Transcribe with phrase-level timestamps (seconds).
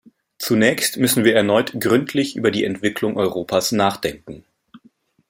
[0.39, 4.43] Zunächst müssen wir erneut gründlich über die Entwicklung Europas nachdenken.